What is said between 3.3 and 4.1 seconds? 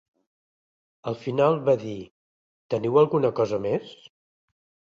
cosa més?".